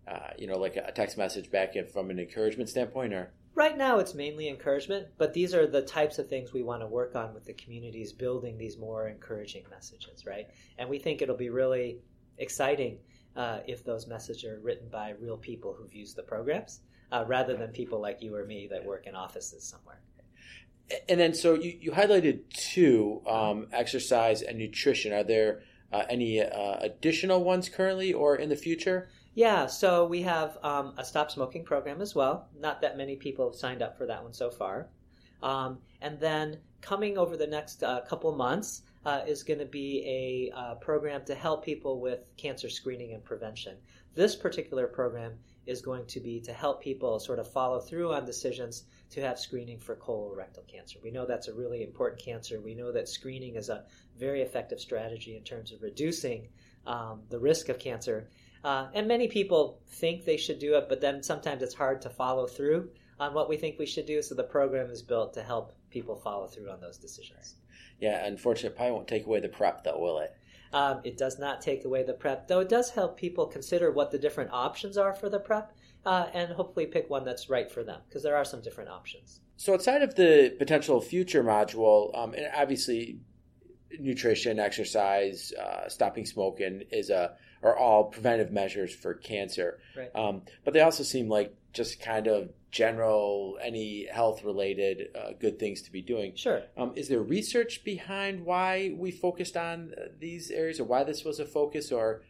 uh, 0.06 0.30
you 0.38 0.46
know 0.46 0.58
like 0.58 0.76
a 0.76 0.92
text 0.92 1.18
message 1.18 1.50
back 1.50 1.76
in 1.76 1.86
from 1.86 2.10
an 2.10 2.18
encouragement 2.18 2.68
standpoint 2.68 3.12
or 3.12 3.32
right 3.54 3.76
now 3.76 3.98
it's 3.98 4.14
mainly 4.14 4.48
encouragement 4.48 5.08
but 5.18 5.34
these 5.34 5.52
are 5.54 5.66
the 5.66 5.82
types 5.82 6.18
of 6.18 6.28
things 6.28 6.52
we 6.52 6.62
want 6.62 6.80
to 6.80 6.86
work 6.86 7.16
on 7.16 7.34
with 7.34 7.44
the 7.44 7.52
communities 7.54 8.12
building 8.12 8.56
these 8.56 8.78
more 8.78 9.08
encouraging 9.08 9.64
messages 9.70 10.24
right 10.24 10.48
and 10.78 10.88
we 10.88 10.98
think 10.98 11.20
it'll 11.20 11.36
be 11.36 11.50
really 11.50 11.98
exciting 12.38 12.98
uh, 13.36 13.60
if 13.66 13.84
those 13.84 14.06
messages 14.06 14.44
are 14.44 14.60
written 14.60 14.88
by 14.88 15.14
real 15.20 15.36
people 15.36 15.72
who've 15.72 15.94
used 15.94 16.16
the 16.16 16.22
programs 16.22 16.80
uh, 17.12 17.24
rather 17.26 17.56
than 17.56 17.70
people 17.70 18.00
like 18.00 18.22
you 18.22 18.34
or 18.34 18.44
me 18.44 18.68
that 18.70 18.84
work 18.84 19.06
in 19.06 19.14
offices 19.14 19.62
somewhere. 19.64 20.00
And 21.08 21.20
then, 21.20 21.34
so 21.34 21.54
you, 21.54 21.76
you 21.80 21.92
highlighted 21.92 22.48
two 22.50 23.22
um, 23.26 23.66
exercise 23.72 24.42
and 24.42 24.58
nutrition. 24.58 25.12
Are 25.12 25.24
there 25.24 25.62
uh, 25.92 26.04
any 26.08 26.40
uh, 26.40 26.76
additional 26.80 27.44
ones 27.44 27.68
currently 27.68 28.12
or 28.12 28.36
in 28.36 28.48
the 28.48 28.56
future? 28.56 29.08
Yeah, 29.34 29.66
so 29.66 30.06
we 30.06 30.22
have 30.22 30.58
um, 30.62 30.94
a 30.96 31.04
stop 31.04 31.30
smoking 31.30 31.64
program 31.64 32.00
as 32.00 32.14
well. 32.14 32.48
Not 32.58 32.80
that 32.80 32.96
many 32.96 33.16
people 33.16 33.48
have 33.48 33.54
signed 33.54 33.82
up 33.82 33.96
for 33.96 34.06
that 34.06 34.22
one 34.22 34.32
so 34.32 34.50
far. 34.50 34.88
Um, 35.42 35.78
and 36.00 36.18
then 36.18 36.58
coming 36.80 37.18
over 37.18 37.36
the 37.36 37.46
next 37.46 37.82
uh, 37.82 38.00
couple 38.00 38.34
months, 38.34 38.82
uh, 39.04 39.22
is 39.26 39.42
going 39.42 39.58
to 39.58 39.66
be 39.66 40.50
a 40.52 40.56
uh, 40.56 40.74
program 40.76 41.24
to 41.24 41.34
help 41.34 41.64
people 41.64 42.00
with 42.00 42.20
cancer 42.36 42.68
screening 42.68 43.14
and 43.14 43.24
prevention. 43.24 43.76
This 44.14 44.34
particular 44.34 44.86
program 44.86 45.34
is 45.66 45.82
going 45.82 46.06
to 46.06 46.20
be 46.20 46.40
to 46.40 46.52
help 46.52 46.82
people 46.82 47.20
sort 47.20 47.38
of 47.38 47.52
follow 47.52 47.78
through 47.78 48.12
on 48.12 48.24
decisions 48.24 48.84
to 49.10 49.20
have 49.20 49.38
screening 49.38 49.78
for 49.78 49.94
colorectal 49.96 50.66
cancer. 50.66 50.98
We 51.02 51.10
know 51.10 51.26
that's 51.26 51.48
a 51.48 51.54
really 51.54 51.82
important 51.82 52.22
cancer. 52.22 52.60
We 52.60 52.74
know 52.74 52.90
that 52.92 53.08
screening 53.08 53.56
is 53.56 53.68
a 53.68 53.84
very 54.18 54.42
effective 54.42 54.80
strategy 54.80 55.36
in 55.36 55.44
terms 55.44 55.70
of 55.72 55.82
reducing 55.82 56.48
um, 56.86 57.20
the 57.28 57.38
risk 57.38 57.68
of 57.68 57.78
cancer. 57.78 58.28
Uh, 58.64 58.88
and 58.94 59.06
many 59.06 59.28
people 59.28 59.80
think 59.86 60.24
they 60.24 60.36
should 60.36 60.58
do 60.58 60.76
it, 60.76 60.88
but 60.88 61.00
then 61.00 61.22
sometimes 61.22 61.62
it's 61.62 61.74
hard 61.74 62.02
to 62.02 62.10
follow 62.10 62.46
through 62.46 62.88
on 63.20 63.34
what 63.34 63.48
we 63.48 63.56
think 63.56 63.78
we 63.78 63.86
should 63.86 64.06
do. 64.06 64.22
So 64.22 64.34
the 64.34 64.42
program 64.44 64.90
is 64.90 65.02
built 65.02 65.34
to 65.34 65.42
help 65.42 65.74
people 65.98 66.16
follow 66.16 66.46
through 66.46 66.70
on 66.70 66.80
those 66.80 66.96
decisions. 66.96 67.56
Yeah, 68.00 68.24
unfortunately, 68.24 68.76
probably 68.76 68.92
won't 68.92 69.08
take 69.08 69.26
away 69.26 69.40
the 69.40 69.48
prep, 69.48 69.82
though, 69.82 69.98
will 69.98 70.18
it? 70.18 70.32
Um, 70.72 71.00
it 71.02 71.16
does 71.16 71.38
not 71.38 71.60
take 71.60 71.84
away 71.84 72.04
the 72.04 72.12
prep, 72.12 72.46
though 72.46 72.60
it 72.60 72.68
does 72.68 72.90
help 72.90 73.18
people 73.18 73.46
consider 73.46 73.90
what 73.90 74.10
the 74.10 74.18
different 74.18 74.50
options 74.52 74.96
are 74.96 75.14
for 75.14 75.28
the 75.28 75.40
prep 75.40 75.74
uh, 76.06 76.26
and 76.32 76.52
hopefully 76.52 76.86
pick 76.86 77.10
one 77.10 77.24
that's 77.24 77.50
right 77.50 77.70
for 77.70 77.82
them 77.82 78.00
because 78.08 78.22
there 78.22 78.36
are 78.36 78.44
some 78.44 78.60
different 78.60 78.90
options. 78.90 79.40
So, 79.56 79.74
outside 79.74 80.02
of 80.02 80.14
the 80.14 80.54
potential 80.58 81.00
future 81.00 81.42
module, 81.42 82.16
um, 82.16 82.34
and 82.34 82.46
obviously 82.54 83.18
nutrition, 83.98 84.60
exercise, 84.60 85.52
uh, 85.52 85.88
stopping 85.88 86.26
smoking 86.26 86.84
is 86.92 87.10
a 87.10 87.32
are 87.62 87.76
all 87.76 88.04
preventive 88.04 88.52
measures 88.52 88.94
for 88.94 89.14
cancer. 89.14 89.78
Right. 89.96 90.14
Um, 90.14 90.42
but 90.64 90.74
they 90.74 90.80
also 90.80 91.02
seem 91.02 91.28
like 91.28 91.54
just 91.72 92.00
kind 92.00 92.26
of 92.26 92.50
general, 92.70 93.58
any 93.62 94.06
health 94.06 94.44
related 94.44 95.08
uh, 95.16 95.32
good 95.38 95.58
things 95.58 95.82
to 95.82 95.92
be 95.92 96.02
doing. 96.02 96.34
Sure. 96.36 96.62
Um, 96.76 96.92
is 96.96 97.08
there 97.08 97.20
research 97.20 97.82
behind 97.84 98.44
why 98.44 98.94
we 98.96 99.10
focused 99.10 99.56
on 99.56 99.94
uh, 99.96 100.08
these 100.18 100.50
areas, 100.50 100.78
or 100.80 100.84
why 100.84 101.04
this 101.04 101.24
was 101.24 101.40
a 101.40 101.46
focus, 101.46 101.90
or 101.90 102.22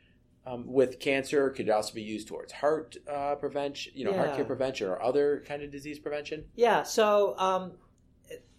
um, 0.47 0.65
with 0.67 1.01
cancer 1.01 1.51
could 1.51 1.69
it 1.69 1.71
also 1.71 1.93
be 1.93 2.03
used 2.03 2.29
towards 2.29 2.53
heart 2.53 2.97
uh, 3.11 3.35
prevention, 3.35 3.93
you 3.95 4.05
know, 4.05 4.13
Yeah. 4.13 4.19
heart 4.19 4.37
care 4.37 4.45
prevention, 4.45 4.89
or 4.89 5.03
other 5.03 5.45
kind 5.47 5.63
of 5.63 5.71
disease 5.71 5.99
prevention? 5.99 6.45
Yeah, 6.55 6.85
so 6.85 7.37
um, 7.39 7.73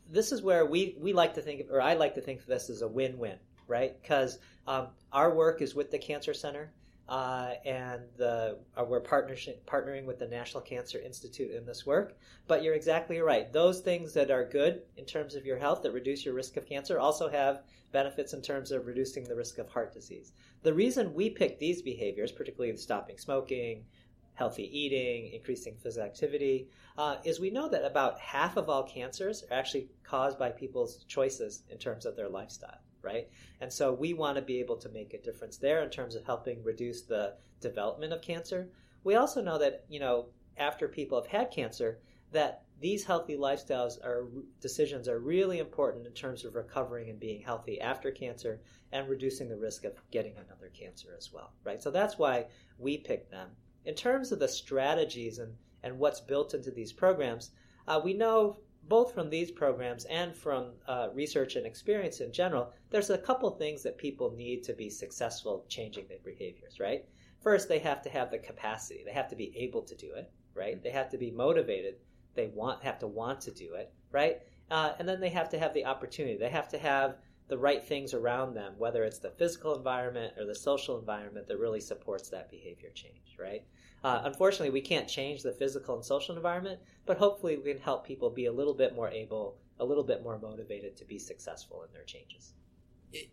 this 0.10 0.32
is 0.32 0.42
where 0.42 0.66
we, 0.66 0.96
we 1.00 1.14
like 1.14 1.36
to 1.36 1.42
think, 1.42 1.62
of, 1.62 1.72
or 1.72 1.82
I 1.82 1.94
like 1.94 2.16
to 2.16 2.22
think 2.22 2.42
of 2.42 2.46
this 2.46 2.70
as 2.70 2.82
a 2.82 2.88
win 2.88 3.18
win, 3.18 3.38
right? 3.70 4.00
Because 4.02 4.40
um, 4.68 4.88
our 5.14 5.34
work 5.34 5.62
is 5.62 5.76
with 5.76 5.92
the 5.92 6.00
Cancer 6.00 6.34
Center, 6.34 6.72
uh, 7.10 7.54
and 7.66 8.02
the, 8.18 8.60
uh, 8.78 8.84
we're 8.84 9.02
partnering 9.02 10.06
with 10.06 10.20
the 10.20 10.28
National 10.28 10.62
Cancer 10.62 11.00
Institute 11.00 11.52
in 11.52 11.66
this 11.66 11.84
work. 11.86 12.16
But 12.48 12.62
you're 12.62 12.76
exactly 12.76 13.20
right. 13.20 13.52
Those 13.52 13.82
things 13.82 14.14
that 14.14 14.30
are 14.30 14.46
good 14.48 14.84
in 14.96 15.06
terms 15.06 15.34
of 15.34 15.44
your 15.44 15.58
health 15.58 15.82
that 15.84 15.92
reduce 15.92 16.24
your 16.24 16.36
risk 16.36 16.56
of 16.56 16.68
cancer 16.68 17.00
also 17.00 17.28
have 17.28 17.64
benefits 17.92 18.34
in 18.34 18.44
terms 18.44 18.72
of 18.72 18.86
reducing 18.86 19.24
the 19.24 19.36
risk 19.36 19.58
of 19.58 19.68
heart 19.70 19.92
disease. 19.92 20.34
The 20.62 20.74
reason 20.74 21.16
we 21.16 21.32
pick 21.32 21.58
these 21.58 21.82
behaviors, 21.82 22.32
particularly 22.32 22.78
stopping 22.78 23.18
smoking, 23.18 23.86
healthy 24.36 24.70
eating, 24.72 25.34
increasing 25.34 25.76
physical 25.82 26.06
activity, 26.06 26.70
uh, 26.98 27.18
is 27.26 27.40
we 27.40 27.50
know 27.50 27.68
that 27.70 27.84
about 27.84 28.20
half 28.20 28.56
of 28.56 28.70
all 28.70 28.84
cancers 28.84 29.44
are 29.50 29.58
actually 29.58 29.90
caused 30.04 30.38
by 30.38 30.50
people's 30.50 31.04
choices 31.06 31.64
in 31.70 31.78
terms 31.78 32.06
of 32.06 32.16
their 32.16 32.30
lifestyle, 32.30 32.78
right? 33.02 33.28
And 33.62 33.72
so 33.72 33.94
we 33.94 34.14
want 34.14 34.36
to 34.38 34.42
be 34.42 34.60
able 34.60 34.78
to 34.78 34.90
make 34.90 35.14
a 35.14 35.22
difference 35.22 35.58
there 35.58 35.84
in 35.84 35.90
terms 35.90 36.16
of 36.16 36.26
helping 36.26 36.64
reduce 36.64 37.02
the 37.02 37.36
development 37.62 38.14
of 38.14 38.22
cancer. 38.22 38.70
We 39.04 39.16
also 39.16 39.42
know 39.42 39.58
that, 39.58 39.86
you 39.90 40.00
know, 40.00 40.28
after 40.58 40.88
people 40.88 41.22
have 41.22 41.32
had 41.32 41.52
cancer, 41.52 42.00
that 42.32 42.64
these 42.80 43.04
healthy 43.04 43.36
lifestyles 43.36 44.04
are 44.04 44.28
decisions 44.62 45.08
are 45.08 45.20
really 45.20 45.60
important 45.60 46.06
in 46.06 46.14
terms 46.14 46.46
of 46.46 46.56
recovering 46.56 47.10
and 47.10 47.20
being 47.20 47.42
healthy 47.42 47.82
after 47.82 48.12
cancer 48.12 48.62
and 48.92 49.10
reducing 49.10 49.50
the 49.50 49.58
risk 49.58 49.84
of 49.84 49.94
getting 50.12 50.34
another 50.38 50.70
cancer 50.74 51.10
as 51.18 51.32
well, 51.34 51.52
right? 51.64 51.82
So 51.82 51.92
that's 51.92 52.18
why 52.18 52.46
we 52.78 52.98
picked 52.98 53.32
them. 53.32 53.50
In 53.86 53.96
terms 53.96 54.32
of 54.32 54.40
the 54.40 54.48
strategies 54.48 55.40
and, 55.40 55.54
and 55.84 56.00
what's 56.00 56.22
built 56.22 56.54
into 56.54 56.72
these 56.72 56.94
programs, 56.94 57.52
uh, 57.88 58.00
we 58.04 58.14
know 58.14 58.60
both 58.90 59.14
from 59.14 59.30
these 59.30 59.52
programs 59.52 60.06
and 60.06 60.36
from 60.36 60.72
uh, 60.88 61.10
research 61.14 61.56
and 61.56 61.66
experience 61.66 62.20
in 62.20 62.34
general, 62.34 62.74
there's 62.90 63.12
a 63.12 63.18
couple 63.18 63.50
things 63.52 63.84
that 63.84 63.98
people 63.98 64.32
need 64.36 64.64
to 64.64 64.74
be 64.74 64.90
successful 64.90 65.64
changing 65.70 66.08
their 66.08 66.20
behaviors, 66.26 66.80
right? 66.80 67.06
First, 67.42 67.70
they 67.70 67.80
have 67.80 68.02
to 68.02 68.10
have 68.10 68.32
the 68.32 68.40
capacity. 68.40 69.04
They 69.06 69.14
have 69.14 69.30
to 69.30 69.36
be 69.36 69.54
able 69.56 69.84
to 69.84 69.96
do 69.96 70.12
it, 70.16 70.32
right? 70.56 70.82
They 70.84 70.90
have 70.90 71.10
to 71.10 71.18
be 71.18 71.32
motivated. 71.32 71.96
They 72.34 72.48
want 72.48 72.84
have 72.84 73.00
to 73.00 73.08
want 73.08 73.42
to 73.42 73.52
do 73.52 73.76
it, 73.76 73.94
right? 74.12 74.40
Uh, 74.72 74.94
and 75.00 75.08
then 75.08 75.22
they 75.22 75.30
have 75.30 75.50
to 75.50 75.60
have 75.60 75.74
the 75.74 75.86
opportunity. 75.86 76.38
They 76.38 76.50
have 76.50 76.70
to 76.70 76.80
have 76.80 77.18
the 77.48 77.58
right 77.58 77.84
things 77.84 78.14
around 78.14 78.54
them, 78.54 78.74
whether 78.78 79.04
it's 79.04 79.20
the 79.20 79.32
physical 79.32 79.76
environment 79.76 80.34
or 80.38 80.46
the 80.46 80.56
social 80.56 81.00
environment 81.00 81.48
that 81.48 81.58
really 81.58 81.80
supports 81.80 82.30
that 82.30 82.50
behavior 82.50 82.90
change, 82.94 83.38
right? 83.40 83.64
Uh, 84.04 84.22
unfortunately, 84.24 84.70
we 84.70 84.82
can't 84.82 85.08
change 85.08 85.44
the 85.44 85.52
physical 85.52 85.96
and 85.96 86.06
social 86.06 86.36
environment, 86.36 86.80
but 87.06 87.18
hopefully 87.18 87.58
we 87.58 87.74
can 87.74 87.82
help 87.82 88.06
people 88.06 88.30
be 88.30 88.46
a 88.46 88.52
little 88.52 88.74
bit 88.74 88.96
more 88.96 89.10
able, 89.10 89.58
a 89.80 89.86
little 89.86 90.04
bit 90.04 90.24
more 90.24 90.40
motivated 90.40 90.96
to 90.98 91.06
be 91.06 91.20
successful 91.20 91.84
in 91.84 91.94
their 91.94 92.04
changes. 92.04 92.54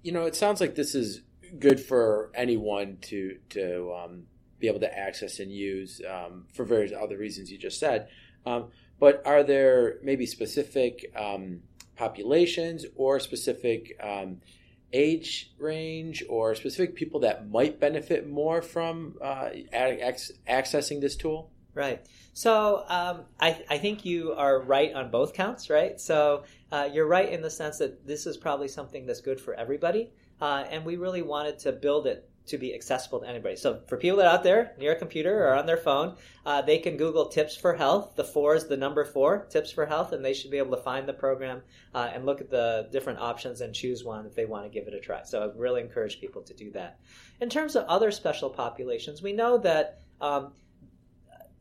You 0.03 0.13
know, 0.13 0.25
it 0.25 0.35
sounds 0.35 0.61
like 0.61 0.75
this 0.75 0.95
is 0.95 1.23
good 1.59 1.79
for 1.79 2.33
anyone 2.35 2.99
to 3.03 3.39
to 3.51 3.93
um, 3.93 4.23
be 4.59 4.67
able 4.67 4.81
to 4.81 4.99
access 4.99 5.39
and 5.39 5.53
use 5.53 6.01
um, 6.09 6.47
for 6.53 6.65
various 6.65 6.93
other 6.93 7.17
reasons 7.19 7.53
you 7.53 7.59
just 7.59 7.79
said. 7.79 8.09
Um, 8.45 8.71
but 8.99 9.23
are 9.27 9.43
there 9.43 9.99
maybe 10.03 10.27
specific 10.27 11.13
um, 11.15 11.61
populations 11.97 12.87
or 12.97 13.21
specific 13.21 13.99
um, 14.03 14.41
age 14.93 15.53
range 15.59 16.25
or 16.29 16.55
specific 16.55 16.95
people 16.95 17.21
that 17.21 17.49
might 17.51 17.81
benefit 17.81 18.29
more 18.29 18.63
from 18.63 19.17
uh, 19.23 19.51
ac- 19.73 20.35
accessing 20.49 21.01
this 21.01 21.17
tool? 21.17 21.51
Right. 21.75 22.07
So 22.33 22.85
um, 22.89 23.23
I, 23.39 23.63
I 23.69 23.79
think 23.79 24.05
you 24.05 24.33
are 24.33 24.63
right 24.63 24.93
on 24.95 25.11
both 25.11 25.35
counts, 25.35 25.69
right? 25.69 26.01
So 26.01 26.45
uh, 26.73 26.89
you're 26.93 27.07
right 27.07 27.31
in 27.31 27.43
the 27.43 27.51
sense 27.51 27.79
that 27.79 28.07
this 28.07 28.27
is 28.27 28.39
probably 28.39 28.69
something 28.69 29.05
that's 29.05 29.21
good 29.21 29.41
for 29.41 29.53
everybody. 29.55 30.11
Uh, 30.41 30.65
and 30.71 30.85
we 30.85 30.97
really 30.97 31.23
wanted 31.23 31.59
to 31.61 31.73
build 31.73 32.07
it 32.07 32.29
to 32.47 32.59
be 32.59 32.75
accessible 32.75 33.21
to 33.21 33.29
anybody. 33.29 33.57
So 33.57 33.81
for 33.87 33.97
people 33.97 34.19
that 34.19 34.27
are 34.27 34.35
out 34.35 34.43
there 34.43 34.73
near 34.79 34.93
a 34.93 34.99
computer 34.99 35.47
or 35.47 35.55
on 35.55 35.67
their 35.67 35.77
phone, 35.77 36.17
uh, 36.45 36.63
they 36.63 36.79
can 36.79 36.97
Google 36.97 37.27
Tips 37.29 37.57
for 37.57 37.75
Health. 37.75 38.15
The 38.17 38.25
four 38.25 38.55
is 38.55 38.67
the 38.67 38.77
number 38.77 39.05
four, 39.05 39.47
Tips 39.51 39.73
for 39.73 39.87
Health, 39.87 40.13
and 40.13 40.25
they 40.25 40.35
should 40.35 40.51
be 40.51 40.59
able 40.59 40.77
to 40.77 40.83
find 40.83 41.09
the 41.09 41.13
program 41.13 41.63
uh, 41.95 42.11
and 42.13 42.25
look 42.25 42.41
at 42.41 42.51
the 42.51 42.89
different 42.93 43.19
options 43.19 43.61
and 43.61 43.75
choose 43.75 44.05
one 44.05 44.27
if 44.27 44.35
they 44.35 44.45
want 44.45 44.65
to 44.65 44.71
give 44.71 44.87
it 44.87 44.95
a 44.95 45.01
try. 45.01 45.23
So 45.25 45.43
I 45.43 45.59
really 45.59 45.81
encourage 45.81 46.21
people 46.21 46.43
to 46.43 46.55
do 46.55 46.71
that. 46.73 47.01
In 47.41 47.49
terms 47.49 47.77
of 47.77 47.85
other 47.87 48.11
special 48.11 48.51
populations, 48.51 49.23
we 49.23 49.33
know 49.33 49.59
that. 49.59 50.01
Um, 50.21 50.53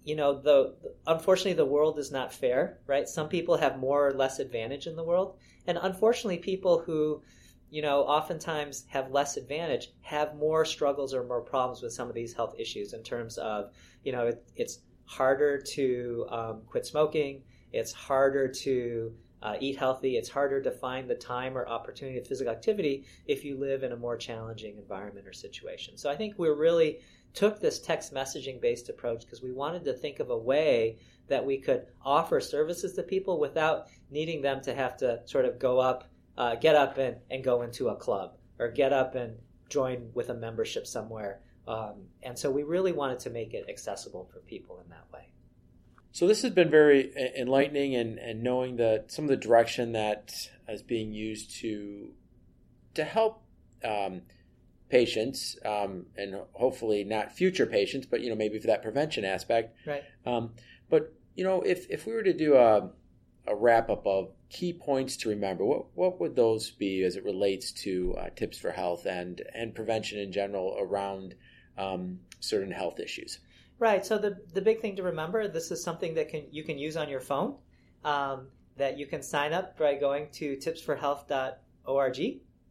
you 0.06 0.16
know 0.16 0.40
the 0.40 0.76
unfortunately 1.08 1.54
the 1.54 1.66
world 1.66 1.98
is 1.98 2.12
not 2.12 2.32
fair 2.32 2.78
right 2.86 3.10
some 3.10 3.28
people 3.28 3.58
have 3.58 3.80
more 3.80 4.08
or 4.08 4.14
less 4.14 4.38
advantage 4.38 4.86
in 4.86 4.96
the 4.96 5.04
world 5.04 5.36
and 5.66 5.80
unfortunately 5.82 6.38
people 6.38 6.80
who 6.80 7.24
you 7.70 7.82
know 7.82 8.02
oftentimes 8.02 8.86
have 8.88 9.12
less 9.12 9.38
advantage 9.38 9.92
have 10.02 10.36
more 10.36 10.66
struggles 10.66 11.14
or 11.14 11.24
more 11.24 11.42
problems 11.42 11.82
with 11.82 11.94
some 11.94 12.08
of 12.08 12.16
these 12.16 12.34
health 12.34 12.56
issues 12.58 12.94
in 12.94 13.04
terms 13.04 13.38
of 13.38 13.72
you 14.04 14.12
know 14.12 14.28
it, 14.28 14.44
it's 14.56 14.80
harder 15.06 15.60
to 15.60 16.26
um, 16.30 16.62
quit 16.68 16.86
smoking 16.86 17.42
it's 17.72 17.92
harder 17.92 18.48
to 18.48 19.14
uh, 19.42 19.56
eat 19.60 19.78
healthy 19.78 20.18
it's 20.18 20.30
harder 20.30 20.62
to 20.62 20.72
find 20.72 21.10
the 21.10 21.16
time 21.16 21.58
or 21.58 21.68
opportunity 21.68 22.18
of 22.18 22.28
physical 22.28 22.52
activity 22.52 23.06
if 23.28 23.44
you 23.44 23.58
live 23.58 23.84
in 23.84 23.92
a 23.92 23.98
more 23.98 24.18
challenging 24.18 24.78
environment 24.78 25.28
or 25.28 25.34
situation. 25.34 25.98
So 25.98 26.10
i 26.10 26.16
think 26.16 26.36
we're 26.38 26.56
really 26.56 27.00
took 27.36 27.60
this 27.60 27.80
text 27.80 28.14
messaging 28.14 28.60
based 28.62 28.90
approach 28.90 29.26
because 29.26 29.42
we 29.42 29.52
wanted 29.52 29.84
to 29.84 29.94
think 29.94 30.20
of 30.20 30.30
a 30.30 30.38
way 30.38 30.98
that 31.28 31.46
we 31.46 31.58
could 31.58 31.86
offer 32.04 32.40
services 32.40 32.94
to 32.94 33.04
people 33.04 33.40
without 33.40 33.88
needing 34.10 34.42
them 34.42 34.62
to 34.62 34.74
have 34.74 34.96
to 34.98 35.20
sort 35.26 35.46
of 35.46 35.60
go 35.60 35.80
up, 35.80 36.06
uh, 36.38 36.56
get 36.56 36.76
up 36.76 36.98
and, 36.98 37.18
and 37.30 37.44
go 37.44 37.62
into 37.62 37.90
a 37.90 37.96
club 37.96 38.34
or 38.60 38.70
get 38.70 38.94
up 38.94 39.16
and 39.16 39.36
join 39.70 40.10
with 40.14 40.30
a 40.30 40.34
membership 40.34 40.88
somewhere. 40.88 41.42
Um, 41.68 42.08
and 42.22 42.38
so 42.38 42.52
we 42.52 42.64
really 42.64 42.92
wanted 42.92 43.20
to 43.20 43.30
make 43.30 43.54
it 43.54 43.66
accessible 43.70 44.30
for 44.32 44.40
people 44.40 44.80
in 44.84 44.90
that 44.90 45.06
way. 45.14 45.30
So 46.12 46.28
this 46.28 46.44
has 46.44 46.52
been 46.52 46.70
very 46.70 47.12
enlightening, 47.38 47.96
and, 47.96 48.18
and 48.20 48.42
knowing 48.42 48.78
that 48.78 49.12
some 49.12 49.26
of 49.26 49.30
the 49.30 49.36
direction 49.36 49.92
that 49.92 50.50
is 50.70 50.82
being 50.82 51.12
used 51.12 51.58
to 51.58 52.14
to 52.94 53.04
help 53.04 53.44
um, 53.84 54.22
patients, 54.88 55.58
um, 55.66 56.06
and 56.16 56.36
hopefully 56.54 57.04
not 57.04 57.34
future 57.34 57.66
patients, 57.66 58.08
but 58.10 58.22
you 58.22 58.30
know 58.30 58.36
maybe 58.36 58.60
for 58.60 58.68
that 58.68 58.82
prevention 58.82 59.26
aspect. 59.26 59.76
Right. 59.86 60.04
Um, 60.26 60.52
but 60.90 61.14
you 61.36 61.44
know, 61.44 61.62
if 61.64 61.86
if 61.90 62.06
we 62.06 62.14
were 62.14 62.24
to 62.24 62.34
do 62.34 62.56
a 62.56 62.92
a 63.46 63.54
wrap 63.54 63.90
up 63.90 64.08
of 64.08 64.30
key 64.56 64.72
points 64.72 65.18
to 65.18 65.30
remember, 65.30 65.66
what 65.66 65.86
what 65.96 66.20
would 66.22 66.36
those 66.36 66.72
be 66.72 67.04
as 67.04 67.18
it 67.18 67.26
relates 67.26 67.74
to 67.84 68.16
uh, 68.18 68.30
tips 68.38 68.58
for 68.58 68.72
health 68.72 69.06
and 69.06 69.42
and 69.54 69.76
prevention 69.76 70.18
in 70.18 70.32
general 70.32 70.78
around 70.80 71.36
um, 71.78 72.20
certain 72.40 72.72
health 72.72 73.02
issues? 73.02 73.40
Right. 73.80 74.06
So 74.06 74.18
the 74.18 74.38
the 74.54 74.62
big 74.62 74.80
thing 74.80 74.96
to 74.96 75.04
remember, 75.04 75.50
this 75.50 75.72
is 75.72 75.84
something 75.84 76.14
that 76.16 76.30
can 76.30 76.44
you 76.52 76.64
can 76.64 76.78
use 76.78 76.96
on 76.96 77.10
your 77.10 77.20
phone. 77.20 77.56
Um, 78.06 78.48
that 78.78 78.98
you 78.98 79.08
can 79.08 79.22
sign 79.22 79.54
up 79.54 79.78
by 79.78 79.96
going 79.96 80.30
to 80.30 80.58
tips4health.org, 80.58 82.18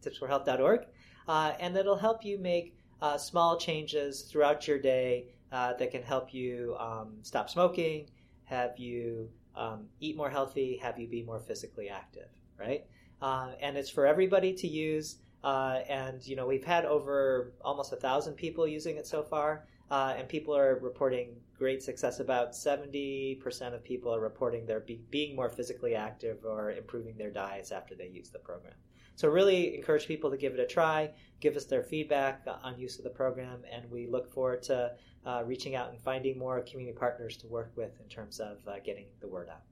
tips4health.org, 0.02 0.80
uh, 1.28 1.52
and 1.60 1.74
that'll 1.74 1.96
help 1.96 2.24
you 2.24 2.38
make 2.38 2.76
uh, 3.00 3.16
small 3.16 3.58
changes 3.58 4.22
throughout 4.22 4.68
your 4.68 4.78
day 4.78 5.26
uh, 5.50 5.72
that 5.74 5.90
can 5.90 6.02
help 6.02 6.34
you 6.34 6.76
um, 6.78 7.16
stop 7.22 7.48
smoking, 7.48 8.06
have 8.44 8.78
you 8.78 9.30
um, 9.56 9.86
eat 10.00 10.16
more 10.16 10.30
healthy, 10.30 10.78
have 10.82 10.98
you 10.98 11.08
be 11.08 11.22
more 11.22 11.40
physically 11.40 11.88
active, 11.88 12.28
right? 12.58 12.84
Uh, 13.22 13.52
and 13.60 13.76
it's 13.76 13.90
for 13.90 14.06
everybody 14.06 14.52
to 14.52 14.68
use. 14.68 15.18
Uh, 15.42 15.80
and 15.90 16.26
you 16.26 16.36
know 16.36 16.46
we've 16.46 16.64
had 16.64 16.86
over 16.86 17.52
almost 17.60 17.92
a 17.92 17.96
thousand 17.96 18.32
people 18.32 18.66
using 18.66 18.96
it 18.96 19.06
so 19.06 19.22
far, 19.22 19.66
uh, 19.90 20.14
and 20.16 20.26
people 20.26 20.56
are 20.56 20.78
reporting 20.80 21.36
great 21.58 21.82
success. 21.82 22.18
About 22.18 22.52
70% 22.52 23.74
of 23.74 23.84
people 23.84 24.14
are 24.14 24.20
reporting 24.20 24.64
they're 24.66 24.80
be, 24.80 25.00
being 25.10 25.36
more 25.36 25.50
physically 25.50 25.94
active 25.94 26.38
or 26.44 26.72
improving 26.72 27.16
their 27.16 27.30
diets 27.30 27.72
after 27.72 27.94
they 27.94 28.08
use 28.08 28.30
the 28.30 28.38
program. 28.38 28.72
So, 29.16 29.28
really 29.28 29.76
encourage 29.76 30.06
people 30.06 30.30
to 30.30 30.36
give 30.36 30.54
it 30.54 30.60
a 30.60 30.66
try, 30.66 31.10
give 31.40 31.56
us 31.56 31.64
their 31.66 31.82
feedback 31.82 32.46
on 32.62 32.78
use 32.78 32.98
of 32.98 33.04
the 33.04 33.10
program, 33.10 33.62
and 33.72 33.90
we 33.90 34.06
look 34.06 34.32
forward 34.32 34.62
to 34.64 34.92
uh, 35.26 35.42
reaching 35.44 35.74
out 35.74 35.90
and 35.90 36.00
finding 36.00 36.38
more 36.38 36.60
community 36.62 36.96
partners 36.96 37.36
to 37.38 37.46
work 37.46 37.72
with 37.76 37.92
in 38.00 38.08
terms 38.08 38.40
of 38.40 38.58
uh, 38.66 38.74
getting 38.84 39.06
the 39.20 39.28
word 39.28 39.48
out. 39.48 39.62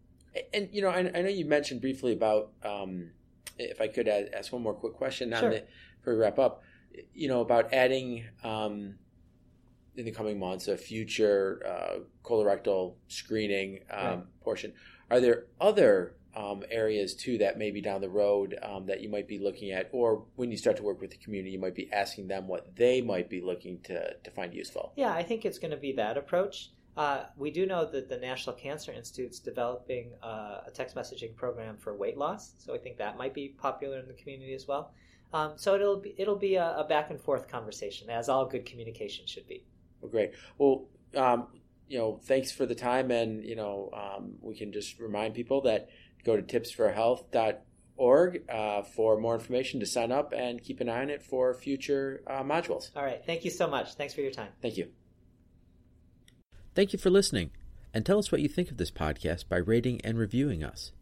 And, 0.54 0.68
you 0.72 0.80
know, 0.80 0.88
I, 0.88 0.98
I 1.14 1.22
know 1.22 1.28
you 1.28 1.44
mentioned 1.44 1.80
briefly 1.80 2.12
about, 2.12 2.52
um, 2.64 3.10
if 3.58 3.80
I 3.80 3.88
could 3.88 4.08
ask 4.08 4.52
one 4.52 4.62
more 4.62 4.74
quick 4.74 4.94
question 4.94 5.32
on 5.34 5.40
sure. 5.40 5.50
the, 5.50 5.64
before 5.98 6.14
we 6.14 6.20
wrap 6.20 6.38
up, 6.38 6.62
you 7.12 7.28
know, 7.28 7.40
about 7.40 7.72
adding 7.72 8.24
um, 8.42 8.94
in 9.96 10.04
the 10.04 10.10
coming 10.10 10.38
months 10.38 10.68
a 10.68 10.76
future 10.76 11.62
uh, 11.66 11.98
colorectal 12.24 12.94
screening 13.08 13.80
um, 13.90 14.06
right. 14.06 14.40
portion. 14.40 14.72
Are 15.10 15.20
there 15.20 15.44
other 15.60 16.14
um, 16.34 16.62
areas 16.70 17.14
too 17.14 17.38
that 17.38 17.58
maybe 17.58 17.80
down 17.80 18.00
the 18.00 18.08
road 18.08 18.58
um, 18.62 18.86
that 18.86 19.00
you 19.00 19.08
might 19.08 19.28
be 19.28 19.38
looking 19.38 19.70
at, 19.70 19.88
or 19.92 20.24
when 20.36 20.50
you 20.50 20.56
start 20.56 20.76
to 20.78 20.82
work 20.82 21.00
with 21.00 21.10
the 21.10 21.16
community, 21.18 21.52
you 21.52 21.58
might 21.58 21.74
be 21.74 21.92
asking 21.92 22.28
them 22.28 22.48
what 22.48 22.74
they 22.76 23.00
might 23.00 23.28
be 23.28 23.40
looking 23.40 23.80
to, 23.80 24.14
to 24.14 24.30
find 24.30 24.54
useful? 24.54 24.92
Yeah, 24.96 25.12
I 25.12 25.22
think 25.22 25.44
it's 25.44 25.58
going 25.58 25.72
to 25.72 25.76
be 25.76 25.92
that 25.92 26.16
approach. 26.16 26.70
Uh, 26.96 27.24
we 27.36 27.50
do 27.50 27.64
know 27.64 27.86
that 27.86 28.08
the 28.08 28.18
National 28.18 28.54
Cancer 28.54 28.92
Institute 28.92 29.30
is 29.30 29.40
developing 29.40 30.12
uh, 30.22 30.60
a 30.66 30.70
text 30.72 30.94
messaging 30.94 31.34
program 31.34 31.76
for 31.78 31.96
weight 31.96 32.18
loss, 32.18 32.52
so 32.58 32.74
I 32.74 32.78
think 32.78 32.98
that 32.98 33.16
might 33.16 33.32
be 33.32 33.48
popular 33.48 33.98
in 33.98 34.06
the 34.06 34.14
community 34.14 34.52
as 34.52 34.68
well. 34.68 34.92
Um, 35.32 35.52
so 35.56 35.74
it'll 35.74 36.00
be 36.00 36.14
it'll 36.18 36.36
be 36.36 36.56
a, 36.56 36.76
a, 36.76 36.84
back 36.84 37.10
and 37.10 37.18
forth 37.18 37.48
conversation, 37.48 38.10
as 38.10 38.28
all 38.28 38.44
good 38.44 38.66
communication 38.66 39.26
should 39.26 39.48
be. 39.48 39.64
Well, 40.02 40.10
great. 40.10 40.32
Well, 40.58 40.84
um, 41.16 41.46
you 41.88 41.96
know, 41.96 42.20
thanks 42.24 42.52
for 42.52 42.66
the 42.66 42.74
time, 42.74 43.10
and 43.10 43.42
you 43.42 43.56
know, 43.56 43.90
um, 43.94 44.34
we 44.42 44.54
can 44.54 44.72
just 44.72 44.98
remind 44.98 45.34
people 45.34 45.62
that 45.62 45.88
go 46.24 46.36
to 46.36 46.42
tips4health.org 46.42 48.50
uh, 48.50 48.82
for 48.82 49.20
more 49.20 49.34
information 49.34 49.80
to 49.80 49.86
sign 49.86 50.12
up 50.12 50.32
and 50.32 50.62
keep 50.62 50.80
an 50.80 50.88
eye 50.88 51.02
on 51.02 51.10
it 51.10 51.22
for 51.22 51.52
future 51.54 52.22
uh, 52.26 52.42
modules. 52.42 52.90
All 52.96 53.04
right. 53.04 53.22
Thank 53.24 53.44
you 53.44 53.50
so 53.50 53.66
much. 53.66 53.94
Thanks 53.94 54.14
for 54.14 54.20
your 54.20 54.32
time. 54.32 54.48
Thank 54.60 54.76
you. 54.76 54.88
Thank 56.74 56.94
you 56.94 56.98
for 56.98 57.10
listening, 57.10 57.50
and 57.92 58.06
tell 58.06 58.18
us 58.18 58.32
what 58.32 58.40
you 58.40 58.48
think 58.48 58.70
of 58.70 58.78
this 58.78 58.90
podcast 58.90 59.46
by 59.48 59.58
rating 59.58 60.00
and 60.02 60.18
reviewing 60.18 60.64
us. 60.64 60.92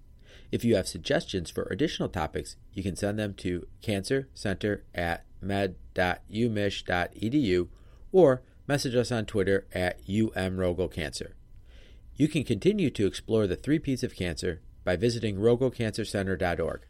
If 0.50 0.64
you 0.64 0.74
have 0.74 0.88
suggestions 0.88 1.48
for 1.48 1.68
additional 1.70 2.08
topics, 2.08 2.56
you 2.72 2.82
can 2.82 2.96
send 2.96 3.20
them 3.20 3.34
to 3.34 3.68
cancercenter 3.82 4.80
at 4.94 5.24
med.umich.edu 5.40 7.68
or 8.12 8.42
message 8.66 8.96
us 8.96 9.12
on 9.12 9.26
Twitter 9.26 9.68
at 9.72 10.04
umrogelcancer. 10.06 11.34
You 12.16 12.26
can 12.28 12.44
continue 12.44 12.90
to 12.90 13.06
explore 13.06 13.46
the 13.46 13.56
three 13.56 13.78
P's 13.78 14.02
of 14.02 14.16
cancer 14.16 14.60
by 14.84 14.96
visiting 14.96 15.36
rogelcancercenter.org. 15.36 16.80